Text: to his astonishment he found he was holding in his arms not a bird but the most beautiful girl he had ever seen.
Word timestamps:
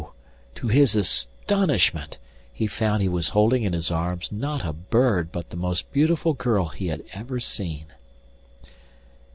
to 0.55 0.67
his 0.67 0.95
astonishment 0.95 2.17
he 2.51 2.65
found 2.65 3.03
he 3.03 3.07
was 3.07 3.29
holding 3.29 3.61
in 3.61 3.71
his 3.73 3.91
arms 3.91 4.31
not 4.31 4.65
a 4.65 4.73
bird 4.73 5.31
but 5.31 5.51
the 5.51 5.55
most 5.55 5.91
beautiful 5.91 6.33
girl 6.33 6.69
he 6.69 6.87
had 6.87 7.03
ever 7.13 7.39
seen. 7.39 7.85